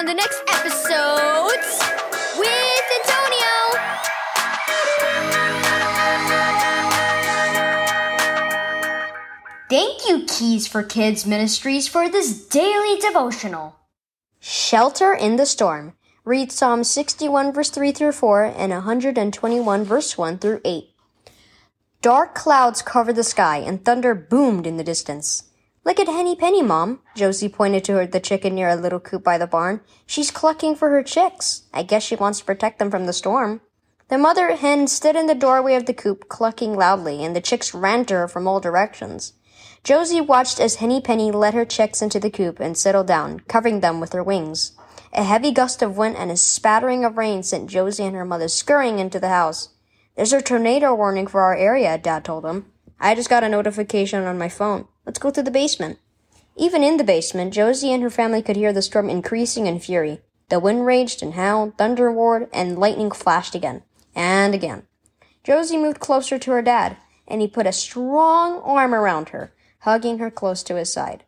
[0.00, 1.60] on the next episode
[2.38, 3.52] with Antonio.
[9.68, 13.76] Thank you, Keys for Kids Ministries, for this daily devotional.
[14.38, 15.92] Shelter in the storm.
[16.24, 20.94] Read Psalm 61 verse 3 through 4 and 121 verse 1 through 8.
[22.00, 25.49] Dark clouds covered the sky and thunder boomed in the distance.
[25.82, 27.00] Look at Henny Penny, Mom.
[27.16, 29.80] Josie pointed to her the chicken near a little coop by the barn.
[30.06, 31.62] She's clucking for her chicks.
[31.72, 33.62] I guess she wants to protect them from the storm.
[34.08, 37.72] The mother hen stood in the doorway of the coop, clucking loudly, and the chicks
[37.72, 39.32] ran to her from all directions.
[39.82, 43.80] Josie watched as Henny Penny led her chicks into the coop and settled down, covering
[43.80, 44.72] them with her wings.
[45.14, 48.48] A heavy gust of wind and a spattering of rain sent Josie and her mother
[48.48, 49.70] scurrying into the house.
[50.14, 52.70] There's a tornado warning for our area, Dad told them.
[53.00, 54.86] I just got a notification on my phone.
[55.06, 55.98] Let's go to the basement.
[56.56, 60.20] Even in the basement, Josie and her family could hear the storm increasing in fury.
[60.48, 63.82] The wind raged and howled, thunder roared, and lightning flashed again
[64.14, 64.82] and again.
[65.44, 70.18] Josie moved closer to her dad, and he put a strong arm around her hugging
[70.18, 71.24] her close to his side.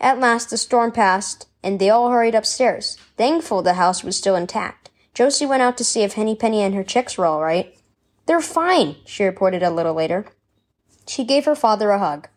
[0.00, 4.36] At last the storm passed, and they all hurried upstairs, thankful the house was still
[4.36, 4.90] intact.
[5.14, 7.76] Josie went out to see if Henny Penny and her chicks were all right.
[8.26, 10.26] They're fine, she reported a little later.
[11.06, 12.28] She gave her father a hug.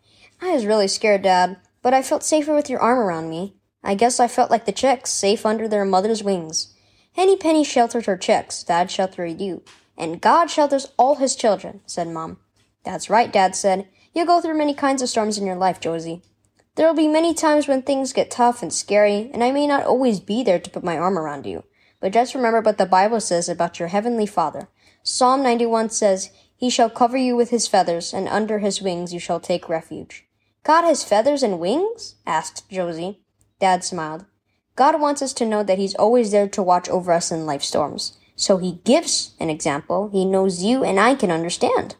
[0.42, 3.56] I was really scared, Dad, but I felt safer with your arm around me.
[3.84, 6.74] I guess I felt like the chicks, safe under their mother's wings.
[7.14, 9.64] Henny Penny sheltered her chicks, Dad sheltered you.
[9.98, 12.38] And God shelters all his children, said Mom.
[12.84, 13.88] That's right, Dad said.
[14.14, 16.22] You'll go through many kinds of storms in your life, Josie.
[16.76, 19.86] There will be many times when things get tough and scary, and I may not
[19.86, 21.64] always be there to put my arm around you.
[22.00, 24.68] But just remember what the Bible says about your heavenly Father.
[25.02, 29.20] Psalm 91 says, He shall cover you with his feathers, and under his wings you
[29.20, 30.26] shall take refuge.
[30.64, 32.16] God has feathers and wings?
[32.26, 33.22] asked Josie.
[33.60, 34.26] Dad smiled.
[34.76, 37.64] God wants us to know that He's always there to watch over us in life
[37.64, 38.18] storms.
[38.36, 41.96] So He gives an example He knows you and I can understand.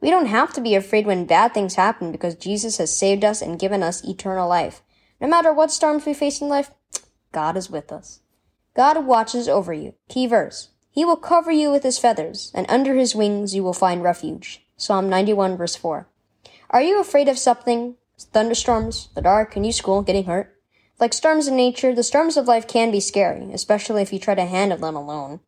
[0.00, 3.42] We don't have to be afraid when bad things happen because Jesus has saved us
[3.42, 4.80] and given us eternal life.
[5.20, 6.70] No matter what storms we face in life,
[7.32, 8.20] God is with us.
[8.74, 9.94] God watches over you.
[10.08, 10.68] Key verse.
[10.90, 14.64] He will cover you with his feathers, and under his wings you will find refuge.
[14.76, 16.08] Psalm 91 verse 4.
[16.70, 17.96] Are you afraid of something?
[18.18, 20.56] Thunderstorms, the dark, a new school, getting hurt?
[20.98, 24.34] Like storms in nature, the storms of life can be scary, especially if you try
[24.34, 25.40] to handle them alone.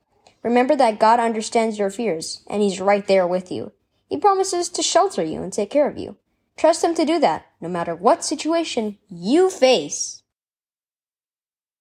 [0.43, 3.73] Remember that God understands your fears, and He's right there with you.
[4.09, 6.17] He promises to shelter you and take care of you.
[6.57, 10.22] Trust Him to do that, no matter what situation you face.